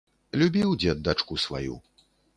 [0.41, 1.75] Любіў дзед дачку сваю.